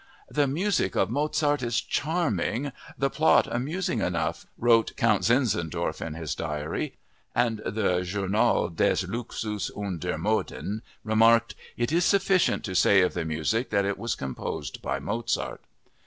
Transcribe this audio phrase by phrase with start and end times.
[0.31, 6.33] "The music of Mozart is charming, the plot amusing enough," wrote Count Zinzendorf in his
[6.33, 6.97] diary;
[7.35, 13.13] and the Journal des Luxus und der Moden remarked: "It is sufficient to say of
[13.13, 15.61] the music that it was composed by Mozart!"